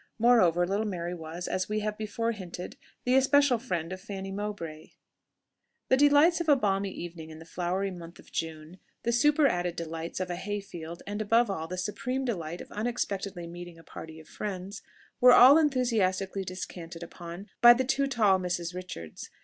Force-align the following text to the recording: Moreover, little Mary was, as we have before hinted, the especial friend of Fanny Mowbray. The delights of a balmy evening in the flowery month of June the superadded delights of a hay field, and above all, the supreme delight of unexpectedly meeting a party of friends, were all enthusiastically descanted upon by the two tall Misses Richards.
Moreover, 0.17 0.65
little 0.65 0.87
Mary 0.87 1.13
was, 1.13 1.47
as 1.47 1.69
we 1.69 1.81
have 1.81 1.95
before 1.95 2.31
hinted, 2.31 2.75
the 3.03 3.13
especial 3.13 3.59
friend 3.59 3.93
of 3.93 4.01
Fanny 4.01 4.31
Mowbray. 4.31 4.93
The 5.89 5.95
delights 5.97 6.41
of 6.41 6.49
a 6.49 6.55
balmy 6.55 6.89
evening 6.89 7.29
in 7.29 7.37
the 7.37 7.45
flowery 7.45 7.91
month 7.91 8.17
of 8.17 8.31
June 8.31 8.79
the 9.03 9.11
superadded 9.11 9.75
delights 9.75 10.19
of 10.19 10.31
a 10.31 10.37
hay 10.37 10.59
field, 10.59 11.03
and 11.05 11.21
above 11.21 11.51
all, 11.51 11.67
the 11.67 11.77
supreme 11.77 12.25
delight 12.25 12.61
of 12.61 12.71
unexpectedly 12.71 13.45
meeting 13.45 13.77
a 13.77 13.83
party 13.83 14.19
of 14.19 14.27
friends, 14.27 14.81
were 15.19 15.33
all 15.33 15.59
enthusiastically 15.59 16.43
descanted 16.43 17.03
upon 17.03 17.49
by 17.61 17.71
the 17.75 17.83
two 17.85 18.07
tall 18.07 18.39
Misses 18.39 18.73
Richards. 18.73 19.29